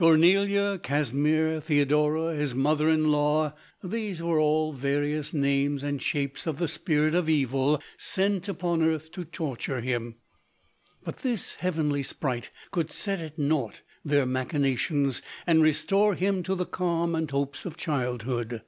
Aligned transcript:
Cornelia, 0.00 0.80
Casimir, 0.82 1.60
Theodora, 1.60 2.34
his 2.34 2.56
mother 2.56 2.88
in 2.90 3.12
LODORE. 3.12 3.54
197 3.82 3.86
law, 3.88 3.98
these 4.00 4.20
wen 4.20 4.36
all 4.38 4.72
various 4.72 5.32
names 5.32 5.84
and 5.84 6.02
shapes 6.02 6.44
of 6.48 6.58
the 6.58 6.66
spirit 6.66 7.14
of 7.14 7.28
evil, 7.30 7.80
sent 7.96 8.48
upon 8.48 8.82
earth 8.82 9.12
to 9.12 9.24
torture 9.24 9.80
him: 9.80 10.16
but 11.04 11.18
this 11.18 11.54
heavenly 11.54 12.02
sprite 12.02 12.50
could 12.72 12.90
set 12.90 13.20
at 13.20 13.38
nought 13.38 13.82
their 14.04 14.26
machinations 14.26 15.22
and 15.46 15.62
restore 15.62 16.16
him 16.16 16.42
to 16.42 16.56
the 16.56 16.66
calm 16.66 17.14
and 17.14 17.30
hopes 17.30 17.64
of 17.64 17.76
childhood. 17.76 18.62